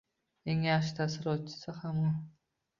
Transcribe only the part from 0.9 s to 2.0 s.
tasarrufchisi